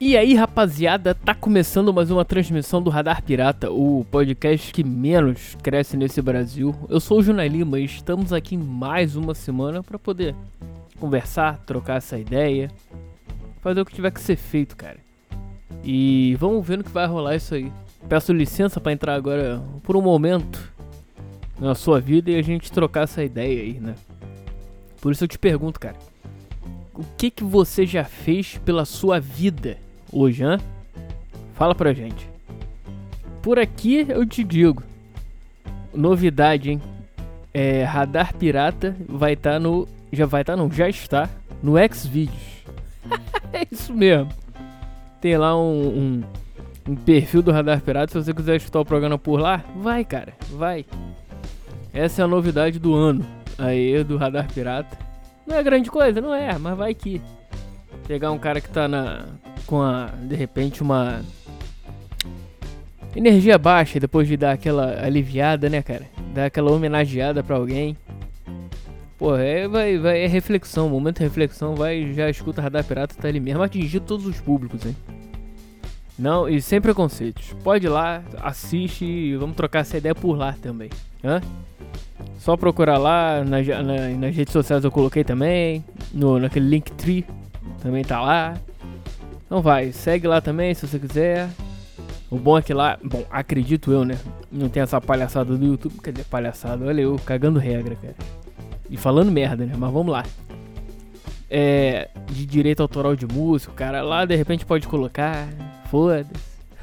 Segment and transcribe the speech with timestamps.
[0.00, 5.56] E aí, rapaziada, tá começando mais uma transmissão do Radar Pirata, o podcast que menos
[5.60, 6.72] cresce nesse Brasil.
[6.88, 10.36] Eu sou o Junai Lima e estamos aqui mais uma semana para poder
[11.00, 12.70] conversar, trocar essa ideia,
[13.60, 14.98] fazer o que tiver que ser feito, cara.
[15.82, 17.72] E vamos ver no que vai rolar isso aí.
[18.08, 20.72] Peço licença para entrar agora por um momento
[21.58, 23.96] na sua vida e a gente trocar essa ideia aí, né?
[25.00, 25.96] Por isso eu te pergunto, cara.
[26.94, 29.87] O que que você já fez pela sua vida
[30.42, 30.58] hã?
[31.54, 32.28] Fala pra gente.
[33.42, 34.82] Por aqui eu te digo.
[35.94, 36.82] Novidade, hein?
[37.52, 39.88] É, Radar Pirata vai estar tá no.
[40.12, 41.28] Já vai estar, tá, não, já está
[41.62, 42.64] no Xvideos.
[43.52, 44.28] é isso mesmo.
[45.20, 46.22] Tem lá um,
[46.86, 48.12] um, um, perfil do Radar Pirata.
[48.12, 50.84] Se você quiser escutar o programa por lá, vai, cara, vai.
[51.92, 53.26] Essa é a novidade do ano
[53.58, 54.96] aí do Radar Pirata.
[55.46, 57.20] Não é grande coisa, não é, mas vai que.
[58.06, 59.24] Pegar um cara que tá na.
[59.68, 60.06] Com a.
[60.22, 61.20] de repente uma.
[63.14, 66.06] Energia baixa depois de dar aquela aliviada, né, cara?
[66.34, 67.96] Dar aquela homenageada pra alguém.
[69.18, 73.26] Pô, é, vai, vai, é reflexão, momento de reflexão, vai, já escuta Radar Pirata, tá
[73.26, 74.96] ali mesmo, atingir todos os públicos, hein?
[76.16, 77.52] Não, e sem preconceitos.
[77.64, 80.88] Pode ir lá, assiste e vamos trocar essa ideia por lá também.
[81.24, 81.40] Hã?
[82.38, 87.26] Só procurar lá, na, na, nas redes sociais eu coloquei também, no, naquele Linktree
[87.82, 88.54] também tá lá.
[89.48, 91.48] Então vai, segue lá também se você quiser.
[92.30, 94.18] O bom é que lá, bom, acredito eu, né?
[94.52, 95.94] Não tem essa palhaçada do YouTube.
[96.02, 96.84] Cadê palhaçada?
[96.84, 98.14] Olha eu, cagando regra, cara.
[98.90, 99.72] E falando merda, né?
[99.74, 100.22] Mas vamos lá.
[101.48, 102.10] É.
[102.26, 104.02] De direito autoral de músico, cara.
[104.02, 105.48] Lá de repente pode colocar.
[105.90, 106.28] Foda-se.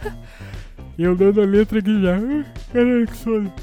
[0.97, 2.17] Eu dando a letra aqui já.
[2.73, 3.53] Caralho, que sono.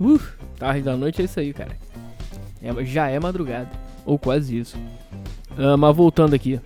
[0.00, 0.20] Uh,
[0.56, 1.76] tarde da noite é isso aí, cara.
[2.62, 3.68] É, já é madrugada.
[4.06, 4.78] Ou quase isso.
[5.58, 6.58] Uh, mas voltando aqui.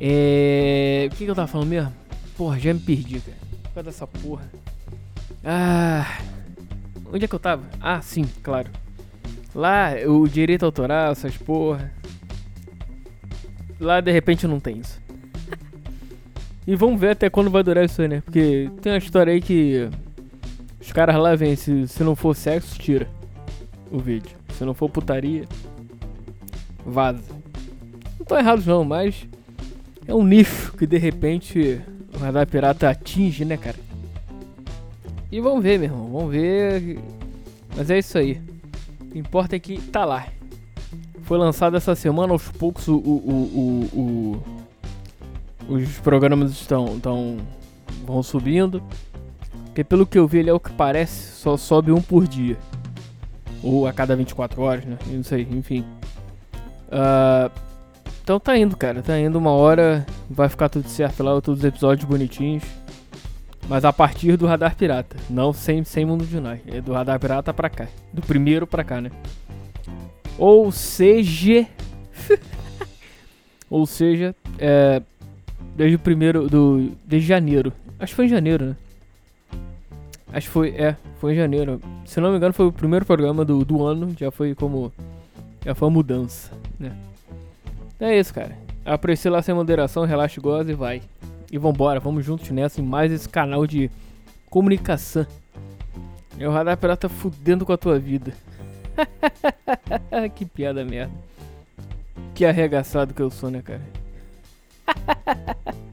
[0.00, 1.08] É.
[1.12, 1.92] O que, que eu tava falando mesmo?
[2.36, 3.36] Porra, já me perdi, cara.
[3.74, 4.50] Por dessa porra.
[5.44, 6.18] Ah.
[7.12, 7.62] Onde é que eu tava?
[7.80, 8.70] Ah, sim, claro.
[9.54, 11.92] Lá, o direito autoral, essas porra.
[13.78, 15.00] Lá de repente não tem isso.
[16.66, 18.20] E vamos ver até quando vai durar isso aí, né?
[18.20, 19.88] Porque tem uma história aí que
[20.80, 23.08] os caras lá vêm, se, se não for sexo, tira
[23.90, 24.36] o vídeo.
[24.56, 25.46] Se não for putaria,
[26.84, 27.22] vaza.
[28.18, 29.26] Não tô errado não, mas
[30.10, 31.80] é um nicho que de repente
[32.12, 33.76] o radar pirata atinge, né, cara?
[35.30, 36.98] E vamos ver, meu irmão, vamos ver.
[37.76, 38.42] Mas é isso aí.
[39.00, 40.26] O que importa é que tá lá.
[41.22, 44.42] Foi lançado essa semana, aos poucos o, o,
[45.68, 47.36] o, os programas estão, estão
[48.04, 48.82] vão subindo.
[49.66, 52.58] Porque pelo que eu vi, ele é o que parece, só sobe um por dia.
[53.62, 54.98] Ou a cada 24 horas, né?
[55.06, 55.84] Eu não sei, enfim.
[56.88, 57.69] Uh,
[58.30, 59.02] então tá indo, cara.
[59.02, 60.06] Tá indo uma hora.
[60.30, 62.62] Vai ficar tudo certo lá, todos os episódios bonitinhos.
[63.68, 65.16] Mas a partir do Radar Pirata.
[65.28, 66.60] Não sem, sem Mundo de Nós.
[66.68, 67.88] É do Radar Pirata pra cá.
[68.12, 69.10] Do primeiro pra cá, né?
[70.38, 71.66] Ou seja.
[73.68, 75.02] Ou seja, é,
[75.74, 76.48] desde o primeiro.
[76.48, 77.72] Do, desde janeiro.
[77.98, 78.76] Acho que foi em janeiro, né?
[80.32, 81.80] Acho que foi, é, foi em janeiro.
[82.06, 84.14] Se não me engano, foi o primeiro programa do, do ano.
[84.16, 84.92] Já foi como.
[85.64, 86.92] Já foi uma mudança, né?
[88.00, 88.56] É isso, cara.
[88.84, 91.02] Aprecie lá sem moderação, relaxe, goza e vai.
[91.52, 93.90] E vambora, vamos juntos nessa em mais esse canal de
[94.48, 95.26] comunicação.
[96.38, 98.32] É o Radar Pirata fudendo com a tua vida.
[100.34, 101.12] que piada merda.
[102.34, 103.82] Que arregaçado que eu sou, né, cara?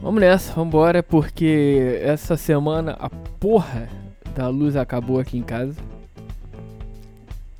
[0.00, 3.86] Vamos nessa, vambora, porque essa semana a porra
[4.34, 5.74] da luz acabou aqui em casa.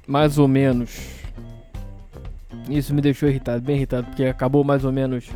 [0.06, 1.19] Mais ou menos.
[2.70, 5.28] Isso me deixou irritado, bem irritado, porque acabou mais ou menos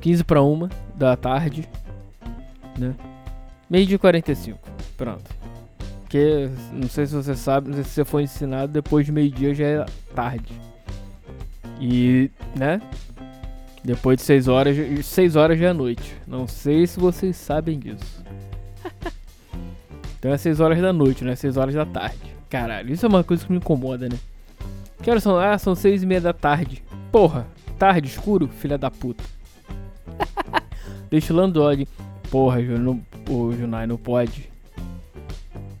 [0.00, 1.68] 15 para uma da tarde,
[2.76, 2.94] né?
[3.70, 4.58] Meio de 45,
[4.96, 5.38] pronto.
[6.00, 9.54] Porque, não sei se você sabe, não sei se você foi ensinado, depois de meio-dia
[9.54, 10.52] já é tarde.
[11.80, 12.80] E, né?
[13.84, 16.16] Depois de 6 horas, 6 horas já é noite.
[16.26, 18.24] Não sei se vocês sabem disso.
[20.18, 22.18] então é 6 horas da noite, não é 6 horas da tarde.
[22.50, 24.18] Caralho, isso é uma coisa que me incomoda, né?
[25.08, 25.38] Que horas são?
[25.38, 26.84] Ah, são 6 e meia da tarde.
[27.10, 27.46] Porra,
[27.78, 29.24] tarde, escuro, filha da puta.
[31.08, 31.88] Deixa o Landog.
[32.30, 34.50] Porra, Ju, não, o Junai não pode.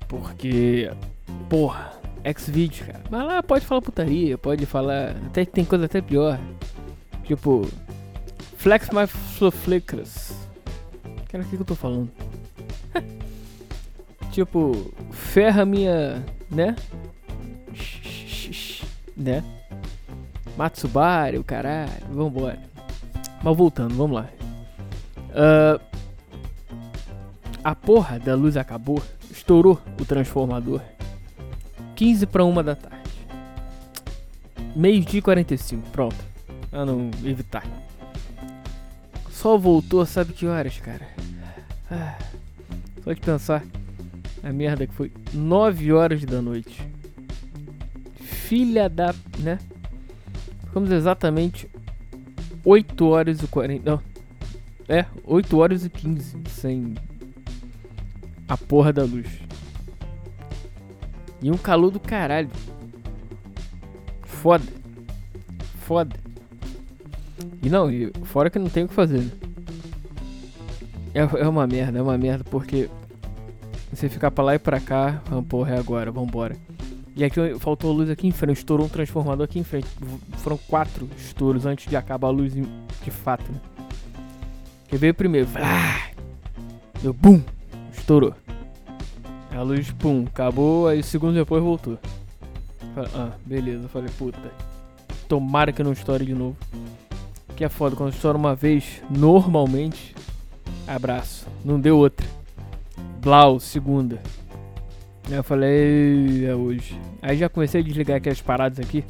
[0.08, 0.90] Porque.
[1.46, 1.92] Porra,
[2.24, 3.02] X-Video, cara.
[3.10, 5.10] Mas lá pode falar putaria, pode falar.
[5.26, 6.40] Até tem coisa até pior.
[7.24, 7.68] Tipo,
[8.56, 9.06] Flex my
[9.50, 10.32] flickers.
[11.28, 12.10] Cara, o que, que eu tô falando?
[14.32, 16.24] tipo, ferra minha.
[16.50, 16.74] né?
[19.18, 19.42] Né?
[20.56, 22.58] Matsubari, o caralho, vambora.
[23.42, 24.28] Mas voltando, vamos lá.
[25.30, 25.80] Uh,
[27.62, 30.80] a porra da luz acabou, estourou o transformador.
[31.96, 32.98] 15 para uma da tarde.
[34.74, 36.16] Meio dia 45, pronto.
[36.70, 37.66] Pra não evitar.
[39.30, 41.06] Só voltou, sabe que horas, cara?
[41.90, 42.18] Ah,
[43.04, 43.64] só de pensar
[44.42, 46.87] a merda que foi 9 horas da noite.
[48.48, 49.58] Filha da, né?
[50.64, 51.68] Ficamos exatamente
[52.64, 53.90] 8 horas e 40.
[53.90, 54.00] Não.
[54.88, 56.94] É, 8 horas e 15 sem
[58.48, 59.28] a porra da luz.
[61.42, 62.48] E um calor do caralho.
[64.22, 64.64] Foda.
[65.80, 66.16] Foda.
[67.62, 69.18] E não, e fora que não tem o que fazer.
[69.18, 69.30] Né?
[71.12, 72.88] É, é uma merda, é uma merda porque
[73.92, 76.56] você ficar pra lá e pra cá, ah, porra, é agora, vambora.
[77.18, 79.88] E aqui faltou luz aqui em frente, estourou um transformador aqui em frente.
[80.34, 83.58] Foram quatro estouros antes de acabar a luz de fato, né?
[84.86, 85.48] Que veio primeiro,
[87.02, 87.42] deu bum,
[87.92, 88.32] estourou.
[89.50, 91.98] A luz, pum, acabou, aí segundos depois voltou.
[92.94, 94.52] Falei, ah, beleza, falei, puta.
[95.26, 96.56] Tomara que não estoure de novo.
[97.56, 100.14] Que é foda, quando estoura uma vez, normalmente,
[100.86, 101.48] abraço.
[101.64, 102.24] Não deu outra.
[103.20, 104.22] Blau, segunda.
[105.30, 106.98] Eu falei, é hoje.
[107.20, 109.04] Aí já comecei a desligar aquelas paradas aqui.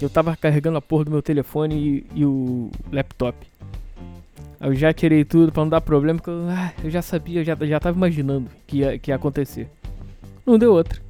[0.00, 3.36] Eu tava carregando a porra do meu telefone e, e o laptop.
[4.60, 7.44] Eu já tirei tudo pra não dar problema, porque eu, ah, eu já sabia, eu
[7.44, 9.68] já, já tava imaginando que ia, que ia acontecer.
[10.46, 11.00] Não deu outra.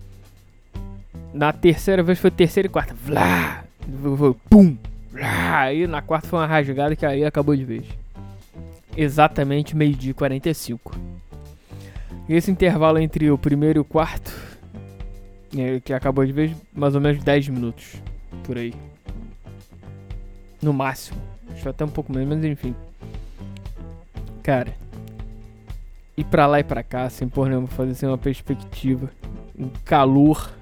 [1.34, 2.94] Na terceira vez foi terceira e quarta.
[2.94, 3.64] Vlá!
[4.48, 4.76] Pum!
[5.10, 5.60] Vlá!
[5.60, 7.84] Aí na quarta foi uma rasgada que aí acabou de vez.
[8.96, 11.09] Exatamente meio-dia e 45.
[12.30, 14.32] Esse intervalo entre o primeiro e o quarto,
[15.58, 17.96] é, que acabou de ver, mais ou menos 10 minutos.
[18.44, 18.72] Por aí.
[20.62, 21.20] No máximo.
[21.50, 22.72] Acho até um pouco menos, mas enfim.
[24.44, 24.72] Cara.
[26.16, 29.10] Ir pra lá e pra cá, sem por nenhuma fazer sem uma perspectiva.
[29.58, 30.52] Um calor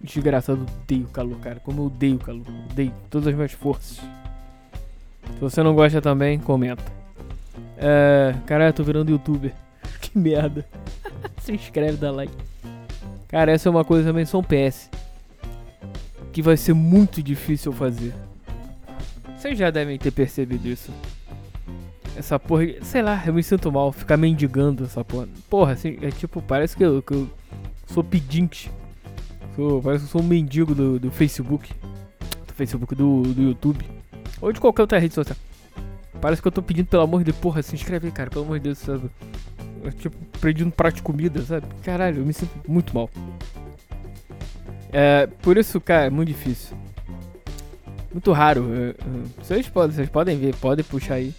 [0.00, 0.66] desgraçado.
[0.84, 1.60] Odeio calor, cara.
[1.60, 2.46] Como eu odeio calor.
[2.70, 3.98] Odeio todas as minhas forças.
[3.98, 6.90] Se você não gosta também, comenta.
[7.76, 9.52] É, caralho, eu tô virando youtuber.
[10.00, 10.64] que merda.
[11.42, 12.32] Se inscreve, dá like.
[13.28, 14.90] Cara, essa é uma coisa também, são PS.
[16.32, 18.14] Que vai ser muito difícil fazer.
[19.36, 20.92] Vocês já devem ter percebido isso.
[22.16, 25.28] Essa porra, sei lá, eu me sinto mal ficar mendigando essa porra.
[25.48, 27.28] Porra, assim, é tipo, parece que eu, que eu
[27.86, 28.70] sou pedinte.
[29.56, 31.72] Sou, parece que eu sou um mendigo do, do Facebook.
[32.46, 33.84] Do Facebook, do, do YouTube.
[34.40, 35.36] Ou de qualquer outra rede social.
[36.20, 38.58] Parece que eu tô pedindo, pelo amor de Deus, porra, se inscreve cara, pelo amor
[38.58, 39.08] de Deus, sabe?
[39.98, 41.66] Tipo, perdi um prato de comida, sabe?
[41.82, 43.08] Caralho, eu me sinto muito mal.
[44.92, 46.76] É, por isso, cara, é muito difícil.
[48.12, 48.66] Muito raro.
[49.38, 51.32] Vocês, podem, vocês podem ver, podem puxar aí.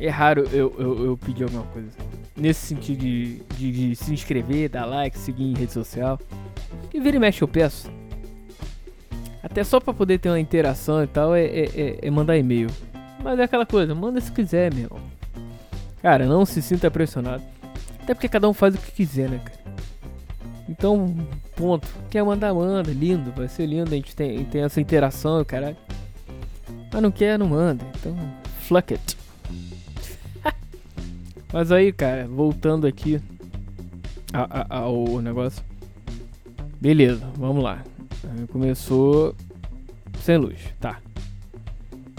[0.00, 1.90] É raro eu, eu, eu pedir alguma coisa.
[2.36, 6.18] Nesse sentido de, de, de, se inscrever, dar like, seguir em rede social.
[6.92, 7.90] E vira e mexe eu peço.
[9.42, 12.68] Até só pra poder ter uma interação e tal é, é, é, é mandar e-mail.
[13.22, 14.90] Mas é aquela coisa, manda se quiser, meu.
[16.00, 17.44] Cara, não se sinta pressionado.
[18.02, 19.62] Até porque cada um faz o que quiser, né, cara?
[20.68, 21.14] Então,
[21.54, 21.86] ponto.
[22.10, 22.90] Quer mandar, manda.
[22.90, 23.92] Lindo, vai ser lindo.
[23.92, 25.76] A gente tem, tem essa interação, caralho.
[26.92, 27.84] Mas não quer, não manda.
[27.96, 28.16] Então,
[28.60, 29.16] fuck it.
[31.52, 33.20] Mas aí, cara, voltando aqui
[34.68, 35.62] ao negócio.
[36.80, 37.84] Beleza, vamos lá.
[38.50, 39.34] Começou
[40.20, 41.00] sem luz, tá.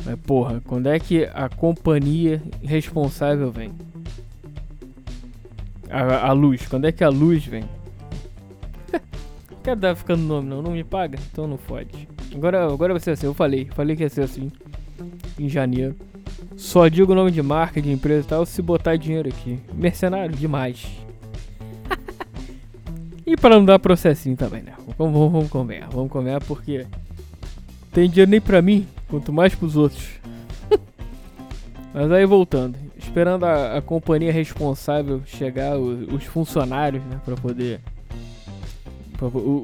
[0.06, 3.72] Mas porra, quando é que a companhia responsável vem?
[5.94, 7.66] A, a luz, quando é que a luz vem?
[9.64, 11.20] Quero dar ficando nome não, não me paga?
[11.32, 12.10] Então não fode.
[12.34, 14.52] Agora, agora vai ser assim, eu falei, falei que ia ser assim.
[15.38, 15.96] Em janeiro.
[16.58, 19.60] Só digo o nome de marca, de empresa e tal, se botar dinheiro aqui.
[19.72, 20.88] Mercenário demais.
[23.24, 24.74] e para não dar processinho também, né?
[24.98, 26.88] Vamos, vamos, vamos comer, vamos comer porque
[27.92, 30.10] tem dinheiro nem pra mim, quanto mais pros outros.
[31.94, 37.80] Mas aí voltando esperando a, a companhia responsável chegar, os, os funcionários, né, para poder.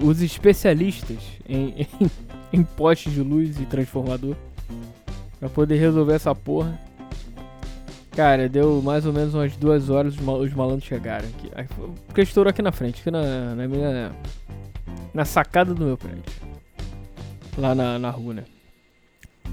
[0.02, 1.18] Os especialistas
[1.48, 2.12] em, em,
[2.54, 4.36] em postes de luz e transformador,
[5.40, 6.80] para poder resolver essa porra.
[8.12, 11.50] Cara, deu mais ou menos umas duas horas os, mal, os malandros chegaram aqui.
[12.06, 14.12] Porque estourou aqui na frente, aqui na, na minha.
[15.14, 16.24] Na sacada do meu prédio.
[17.58, 18.44] Lá na, na rua, né?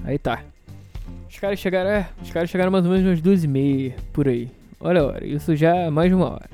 [0.05, 0.43] Aí tá.
[1.29, 4.29] Os caras chegaram, é, os caras chegaram mais ou menos umas duas e meia, por
[4.29, 4.49] aí.
[4.81, 6.49] Olha a hora, isso já é mais de uma hora.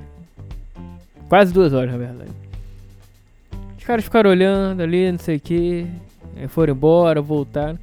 [1.29, 2.31] Quase duas horas, na verdade.
[3.79, 5.87] Os caras ficaram olhando ali, não sei o que.
[6.49, 7.79] Foram embora, voltaram.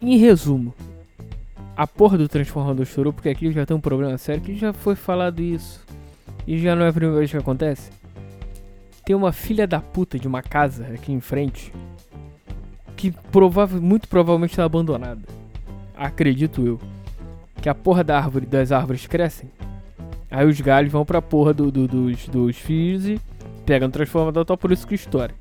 [0.00, 0.74] Em resumo,
[1.76, 4.94] a porra do transformador estourou porque aqui já tem um problema sério que já foi
[4.94, 5.84] falado isso.
[6.46, 7.90] E já não é a primeira vez que acontece.
[9.04, 11.72] Tem uma filha da puta de uma casa aqui em frente
[12.96, 15.22] que provável, muito provavelmente está abandonada.
[15.96, 16.80] Acredito eu.
[17.60, 19.50] Que a porra da árvore, das árvores crescem.
[20.30, 23.20] Aí os galhos vão pra porra do, do, dos, dos fios e
[23.64, 25.34] pegam o transformador, tal, por isso que estoura.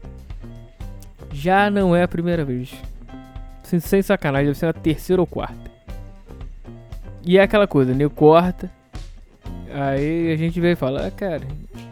[1.32, 2.74] Já não é a primeira vez.
[3.64, 5.72] Sem, sem sacanagem, deve ser a terceira ou quarta.
[7.24, 8.08] E é aquela coisa, né?
[8.08, 8.70] Corta.
[9.74, 11.42] Aí a gente veio e fala, ah, cara.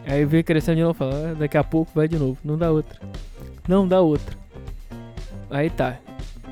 [0.06, 2.38] Aí veio crescendo de novo fala, ah, daqui a pouco vai de novo.
[2.44, 2.98] Não dá outra.
[3.68, 4.43] Não dá outra.
[5.50, 5.98] Aí tá.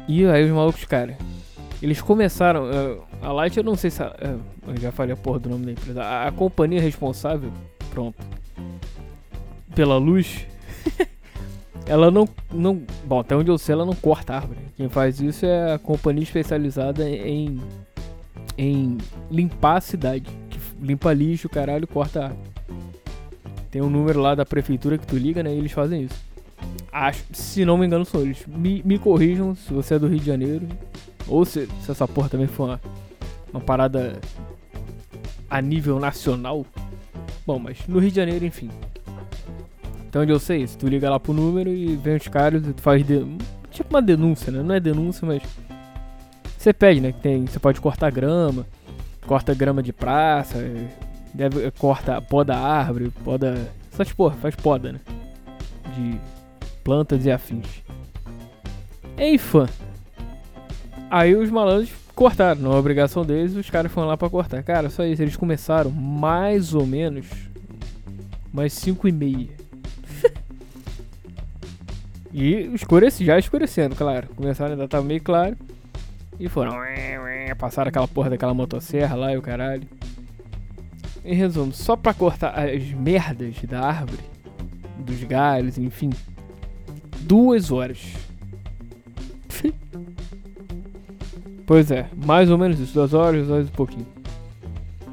[0.08, 1.16] E aí os malucos, cara.
[1.80, 2.64] Eles começaram.
[2.64, 4.02] Uh, a Light, eu não sei se.
[4.02, 6.02] A, uh, eu já falei a porra do nome da empresa.
[6.02, 7.50] A, a companhia responsável.
[7.90, 8.16] Pronto.
[9.74, 10.46] Pela luz.
[11.86, 12.82] ela não, não.
[13.04, 14.60] Bom, até onde eu sei, ela não corta árvore.
[14.76, 17.60] Quem faz isso é a companhia especializada em
[18.56, 18.98] em
[19.30, 20.30] limpar a cidade.
[20.50, 22.52] Que limpa lixo, caralho, corta árvore.
[23.70, 25.54] Tem um número lá da prefeitura que tu liga, né?
[25.54, 26.31] E eles fazem isso.
[26.92, 28.44] Acho, se não me engano, são eles.
[28.46, 30.68] Me, me corrijam se você é do Rio de Janeiro.
[31.26, 32.80] Ou se, se essa porra também for uma,
[33.50, 34.20] uma parada
[35.48, 36.66] a nível nacional.
[37.46, 38.70] Bom, mas no Rio de Janeiro, enfim.
[40.06, 42.74] Então onde eu sei isso, tu liga lá pro número e vem os caras e
[42.74, 43.24] tu faz de,
[43.70, 44.62] tipo uma denúncia, né?
[44.62, 45.42] Não é denúncia, mas
[46.58, 47.12] você pede, né?
[47.12, 48.66] Que tem, você pode cortar grama,
[49.26, 50.58] corta grama de praça,
[51.32, 53.72] deve, corta poda árvore, poda.
[53.90, 55.00] Essas porra, faz poda, né?
[55.96, 56.20] De
[56.82, 57.82] plantas e afins.
[59.18, 59.66] Enfim.
[61.10, 64.62] Aí os malandros cortaram, não é obrigação deles, os caras foram lá pra cortar.
[64.62, 67.26] Cara, só isso, eles começaram mais ou menos
[68.52, 69.48] mais 5 e meia.
[72.32, 74.28] e escurece, já escurecendo, claro.
[74.36, 75.56] Começaram ainda tava meio claro.
[76.38, 76.72] E foram.
[77.58, 79.86] Passaram aquela porra daquela motosserra lá e o caralho.
[81.24, 84.22] Em resumo, só pra cortar as merdas da árvore,
[84.98, 86.10] dos galhos, enfim.
[87.22, 87.98] Duas horas.
[91.66, 92.94] pois é, mais ou menos isso.
[92.94, 94.06] Duas horas, duas horas e pouquinho.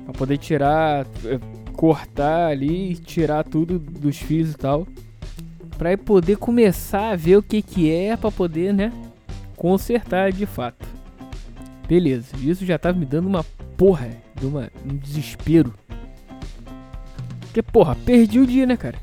[0.05, 1.39] Pra poder tirar, eh,
[1.73, 4.87] cortar ali, tirar tudo dos fios e tal.
[5.77, 8.91] Pra poder começar a ver o que que é pra poder, né?
[9.55, 10.87] Consertar de fato.
[11.87, 13.43] Beleza, isso já tava me dando uma
[13.77, 15.73] porra, de uma, um desespero.
[17.39, 18.99] Porque, porra, perdi o dia, né, cara?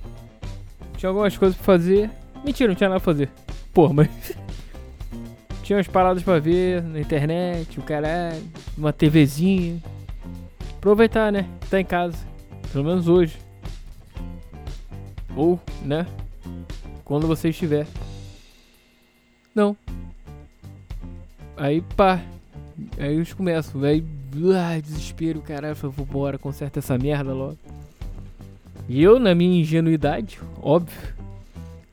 [0.96, 2.10] Tinha algumas coisas pra fazer.
[2.46, 3.28] Mentira, não tinha nada pra fazer.
[3.74, 4.08] Porra, mas.
[5.64, 8.40] tinha umas paradas pra ver na internet, o caralho.
[8.78, 9.82] Uma TVzinha.
[10.76, 11.44] Aproveitar, né?
[11.68, 12.16] Tá em casa.
[12.72, 13.36] Pelo menos hoje.
[15.34, 16.06] Ou, né?
[17.04, 17.84] Quando você estiver.
[19.52, 19.76] Não.
[21.56, 22.22] Aí, pá.
[22.96, 24.04] Aí eles começam, aí,
[24.54, 27.58] ah, desespero, caralho, eu vou embora, conserta essa merda logo.
[28.88, 31.15] E eu, na minha ingenuidade, óbvio,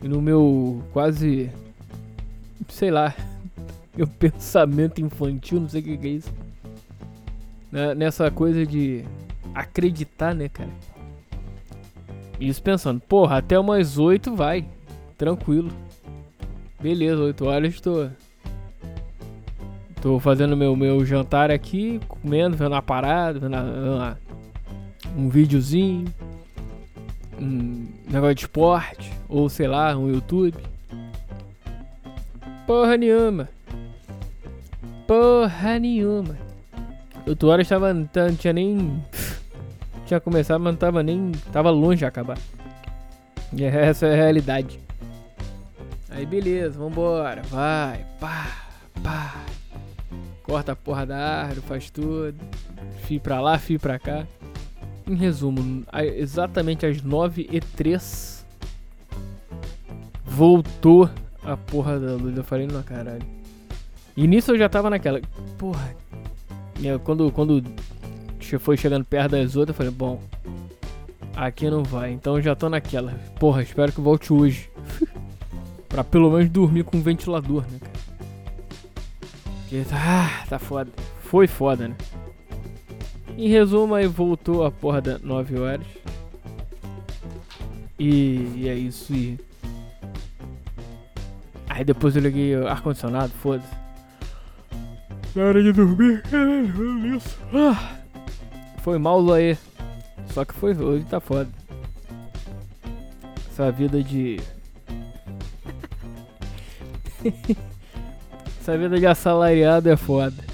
[0.08, 1.50] no meu quase,
[2.70, 3.16] sei lá,
[3.96, 6.34] meu pensamento infantil, não sei o que, é isso.
[7.98, 9.04] Nessa coisa de
[9.56, 10.70] acreditar, né, cara?
[12.40, 14.66] Isso pensando, porra, até umas 8 vai,
[15.18, 15.72] tranquilo.
[16.80, 18.12] Beleza, 8 horas estou
[20.04, 24.20] Tô fazendo meu, meu jantar aqui, comendo, vendo uma parada, vendo uma,
[25.16, 26.14] um videozinho,
[27.40, 30.58] um negócio de esporte, ou sei lá, um YouTube.
[32.66, 33.50] Porra nenhuma.
[35.08, 36.38] Porra nenhuma.
[37.28, 37.94] Outra hora estava.
[37.94, 39.04] Não tinha nem.
[40.06, 41.32] Tinha começado, mas não tava nem.
[41.52, 42.38] Tava longe de acabar.
[43.52, 44.80] E essa é a realidade.
[46.10, 47.42] Aí beleza, vambora.
[47.50, 48.48] Vai, pá,
[49.02, 49.44] pá
[50.54, 52.36] corta a porra da árvore, faz tudo.
[53.06, 54.28] Fio pra lá, fio pra cá.
[55.06, 55.84] Em resumo,
[56.16, 58.46] exatamente às 9 e 3
[60.26, 61.10] voltou
[61.44, 62.36] a porra da luz.
[62.36, 63.26] Eu falei, não, caralho.
[64.16, 65.22] E nisso eu já tava naquela.
[65.58, 65.96] Porra.
[67.04, 67.64] Quando, quando
[68.60, 70.22] foi chegando perto das outras, eu falei, bom.
[71.36, 72.12] Aqui não vai.
[72.12, 73.12] Então eu já tô naquela.
[73.40, 74.70] Porra, espero que volte hoje.
[75.88, 78.04] pra pelo menos dormir com um ventilador, né, cara?
[79.62, 80.92] Porque ah, tá foda.
[81.24, 81.96] Foi foda, né?
[83.38, 85.86] Em resumo, aí voltou a porra da 9 horas.
[87.98, 89.13] E, e é isso.
[89.13, 89.40] E...
[91.68, 93.84] Aí depois eu liguei o ar-condicionado, foda-se.
[95.36, 97.38] Na hora de dormir, caralho, isso.
[97.54, 97.98] Ah,
[98.84, 99.58] foi mal aí.
[100.28, 101.50] Só que foi hoje tá foda.
[103.50, 104.40] Essa vida de.
[108.62, 110.53] Essa vida de assalariado é foda.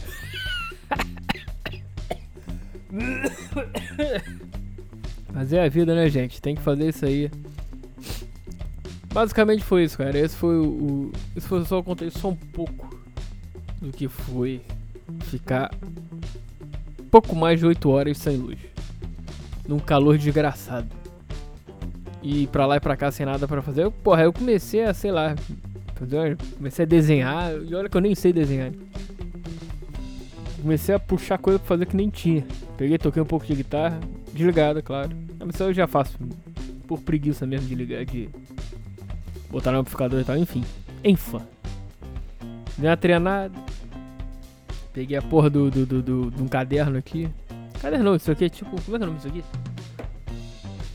[5.50, 6.40] Mas é a vida, né, gente?
[6.40, 7.32] Tem que fazer isso aí.
[9.12, 10.16] Basicamente foi isso, cara.
[10.16, 11.12] Esse foi o.
[11.36, 12.96] esse foi só contei só um pouco
[13.82, 14.62] do que foi
[15.22, 15.72] ficar
[17.10, 18.60] pouco mais de 8 horas sem luz.
[19.68, 20.88] Num calor desgraçado.
[22.22, 23.86] E pra lá e pra cá sem nada pra fazer.
[23.86, 25.36] Eu, porra, eu comecei a, sei lá.
[26.58, 27.54] Comecei a desenhar.
[27.68, 28.72] E olha que eu nem sei desenhar.
[30.62, 32.46] Comecei a puxar coisa pra fazer que nem tinha.
[32.78, 34.00] Peguei, toquei um pouco de guitarra.
[34.34, 35.16] Desligada, claro.
[35.46, 36.18] Mas eu já faço
[36.88, 38.30] por preguiça mesmo de ligar, de
[39.50, 40.38] botar no amplificador e tal.
[40.38, 40.64] Enfim.
[41.04, 41.42] Enfim.
[42.78, 43.54] Dei uma treinada.
[44.94, 47.30] Peguei a porra do, do, do, do, de um caderno aqui.
[47.82, 48.82] Caderno isso aqui é tipo.
[48.82, 49.44] Como é que é o nome disso aqui?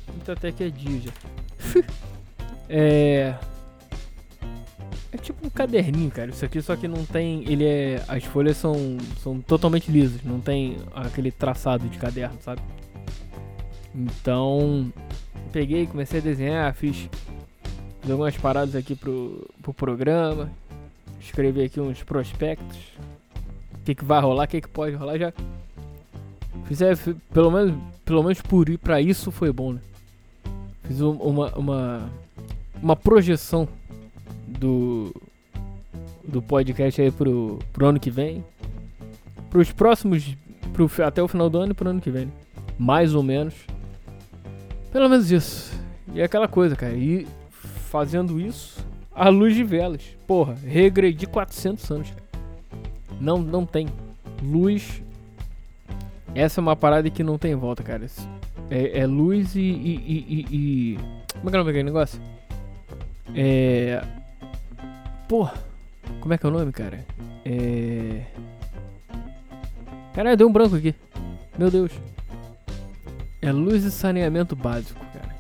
[0.09, 1.81] Muito até que é dia já.
[2.69, 3.35] é.
[5.13, 6.31] É tipo um caderninho, cara.
[6.31, 7.45] Isso aqui só que não tem.
[7.49, 8.03] Ele é.
[8.09, 10.23] As folhas são, são totalmente lisas.
[10.25, 12.61] Não tem aquele traçado de caderno, sabe?
[13.95, 14.93] Então.
[15.53, 17.09] Peguei, comecei a desenhar, fiz,
[18.11, 20.51] algumas paradas aqui pro, pro programa.
[21.21, 22.77] Escrevi aqui uns prospectos.
[23.75, 25.33] O que, que vai rolar, o que, que pode rolar já.
[26.67, 26.93] Fiz, é,
[27.33, 27.75] pelo menos,
[28.05, 29.81] pelo menos por ir pra isso foi bom, né?
[30.85, 32.11] Fiz uma, uma,
[32.83, 33.69] uma projeção
[34.47, 35.15] do,
[36.27, 38.45] do podcast aí pro, pro ano que vem.
[39.51, 40.37] Pros próximos.
[40.73, 42.27] Pro, até o final do ano e pro ano que vem.
[42.27, 42.33] Né?
[42.79, 43.55] Mais ou menos.
[44.95, 45.75] Pelo menos isso.
[46.15, 46.95] E é aquela coisa, cara.
[46.95, 47.27] E
[47.91, 48.79] fazendo isso,
[49.13, 50.03] a luz de velas.
[50.25, 52.23] Porra, regredi 400 anos, cara.
[53.21, 53.89] Não, não tem.
[54.41, 55.03] Luz.
[56.33, 58.07] Essa é uma parada que não tem volta, cara.
[58.71, 59.67] É, é luz e, e,
[60.07, 60.99] e, e,
[61.41, 62.21] Como é que é o nome daquele negócio?
[63.35, 64.01] É.
[65.29, 65.55] Porra.
[66.21, 67.05] Como é que é o nome, cara?
[67.45, 68.21] É.
[70.15, 70.95] Caralho, deu um branco aqui.
[71.59, 71.91] Meu Deus.
[73.45, 75.37] É luz e saneamento básico, cara.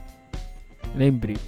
[0.95, 1.39] Lembrei.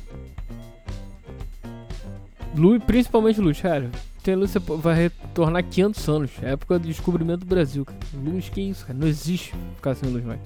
[2.56, 3.90] Luz, principalmente luz, cara.
[4.22, 6.30] Tem luz você vai retornar 500 anos.
[6.42, 7.98] É época do descobrimento do Brasil, cara.
[8.14, 8.98] Luz, que isso, cara?
[8.98, 10.40] Não existe ficar sem luz mais.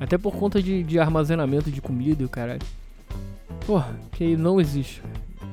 [0.00, 2.66] Até por conta de, de armazenamento de comida e o caralho.
[3.64, 5.00] Porra, que não existe.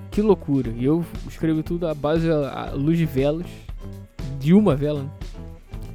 [0.09, 0.71] Que loucura.
[0.75, 3.45] E eu escrevi tudo à base da luz de velas.
[4.39, 5.09] De uma vela, né?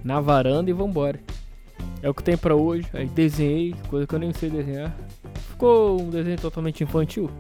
[0.04, 1.18] Na varanda e vambora.
[2.02, 2.87] É o que tem pra hoje.
[2.92, 4.96] Aí desenhei, coisa que eu nem sei desenhar.
[5.50, 7.30] Ficou um desenho totalmente infantil?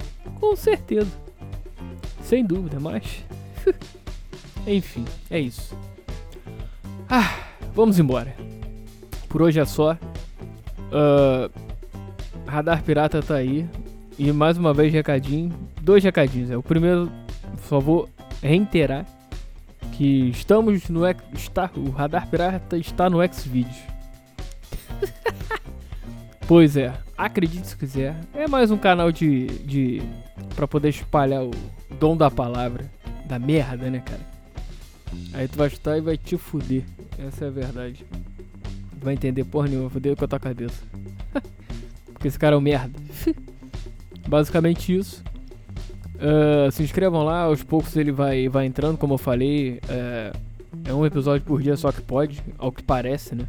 [0.40, 1.10] Com certeza.
[2.22, 3.24] Sem dúvida, mas.
[4.66, 5.76] Enfim, é isso.
[7.08, 8.34] Ah, vamos embora.
[9.28, 9.92] Por hoje é só.
[10.90, 11.50] Uh,
[12.46, 13.68] Radar Pirata tá aí.
[14.18, 15.52] E mais uma vez, recadinho.
[15.80, 16.50] Dois recadinhos.
[16.50, 17.10] É, o primeiro,
[17.52, 18.08] por favor,
[18.42, 19.06] reiterar
[19.92, 21.02] que estamos no.
[21.32, 23.97] Está, o Radar Pirata está no Xvideos.
[26.46, 28.16] pois é, acredite se quiser.
[28.34, 29.46] É mais um canal de.
[29.64, 30.02] de
[30.54, 31.50] para poder espalhar o
[31.98, 32.90] dom da palavra.
[33.26, 34.22] Da merda, né, cara?
[35.34, 36.84] Aí tu vai escutar e vai te fuder.
[37.18, 38.06] Essa é a verdade.
[39.00, 40.82] Vai entender porra nenhuma, fuder com a tua cabeça.
[42.12, 42.98] Porque esse cara é um merda.
[44.26, 45.22] Basicamente isso.
[46.16, 49.80] Uh, se inscrevam lá, aos poucos ele vai, vai entrando, como eu falei.
[49.84, 50.36] Uh,
[50.84, 53.46] é um episódio por dia só que pode, ao que parece, né?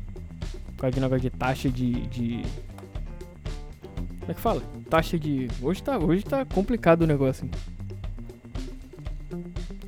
[0.80, 2.42] Causa de negócio de taxa de, de.
[4.22, 4.62] Como é que fala?
[4.90, 5.50] Taxa de.
[5.62, 7.46] Hoje tá, hoje tá complicado o negócio.
[7.46, 7.52] Hein?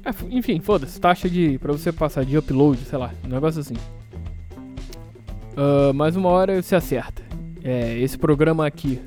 [0.03, 0.99] É, enfim, foda-se.
[0.99, 1.57] Taxa de.
[1.59, 3.13] pra você passar de upload, sei lá.
[3.23, 3.75] Um negócio assim.
[5.53, 7.21] Uh, mais uma hora se acerta.
[7.63, 8.99] É, esse programa aqui.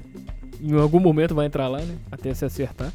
[0.62, 1.97] Em algum momento vai entrar lá, né?
[2.11, 2.90] Até se acertar.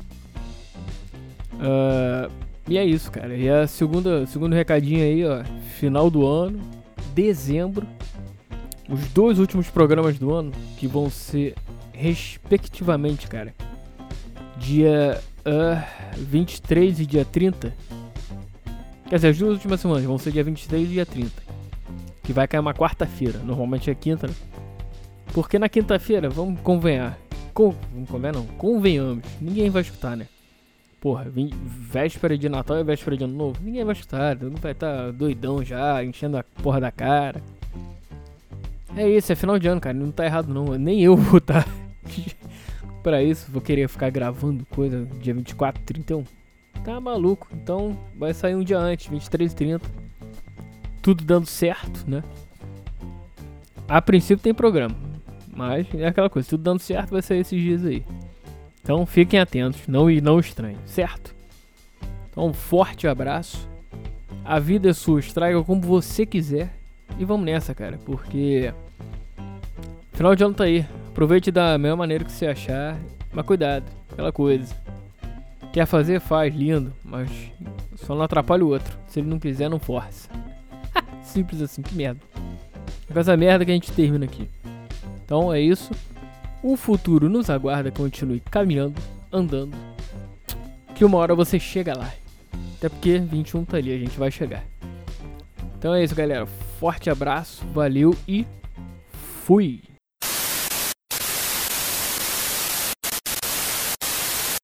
[1.53, 2.31] Uh,
[2.67, 3.35] e é isso, cara.
[3.35, 5.43] E a segunda, segundo recadinho aí, ó.
[5.77, 6.59] Final do ano.
[7.13, 7.85] Dezembro
[8.89, 11.55] os dois últimos programas do ano, que vão ser
[11.93, 13.53] respectivamente, cara,
[14.57, 17.73] dia uh, ah, 23 e dia 30.
[19.07, 21.31] Quer dizer, as duas últimas semanas vão ser dia 23 e dia 30.
[22.23, 23.39] Que vai cair uma quarta-feira.
[23.39, 24.33] Normalmente é quinta, né?
[25.33, 27.17] Porque na quinta-feira, vamos convenhar.
[27.53, 29.23] Com, vamos convenhar não, convenhamos.
[29.41, 30.27] Ninguém vai escutar, né?
[31.01, 31.25] Porra,
[31.65, 33.59] véspera de Natal e véspera de Ano Novo.
[33.63, 34.35] Ninguém vai escutar.
[34.35, 37.41] Não vai estar tá doidão já, enchendo a porra da cara.
[38.95, 39.97] É isso, é final de ano, cara.
[39.97, 40.65] Não tá errado não.
[40.77, 41.69] Nem eu vou estar tá
[43.03, 43.51] pra isso.
[43.51, 46.23] Vou querer ficar gravando coisa dia 24, 31.
[46.83, 47.47] Tá maluco.
[47.53, 49.85] Então vai sair um dia antes, 23 e 30.
[51.01, 52.23] Tudo dando certo, né?
[53.87, 54.95] A princípio tem programa.
[55.51, 58.05] Mas é aquela coisa, tudo dando certo vai sair esses dias aí.
[58.81, 61.35] Então fiquem atentos, não e não estranhem, certo?
[62.29, 63.67] Então um forte abraço.
[64.45, 66.78] A vida é sua, estraga como você quiser.
[67.19, 68.73] E vamos nessa, cara, porque.
[70.13, 70.85] Final de ano tá aí.
[71.09, 72.97] Aproveite da mesma maneira que você achar,
[73.33, 74.73] mas cuidado, aquela coisa.
[75.73, 77.29] Quer fazer, faz, lindo, mas
[77.95, 78.97] só não atrapalha o outro.
[79.07, 80.29] Se ele não quiser, não força.
[81.21, 82.21] Simples assim, que merda.
[83.09, 84.49] É com essa merda que a gente termina aqui.
[85.25, 85.91] Então é isso.
[86.63, 88.99] O futuro nos aguarda, continue caminhando,
[89.31, 89.75] andando.
[90.95, 92.11] Que uma hora você chega lá.
[92.77, 94.63] Até porque 21 tá ali, a gente vai chegar.
[95.77, 96.47] Então é isso, galera.
[96.79, 98.47] Forte abraço, valeu e
[99.43, 99.88] fui!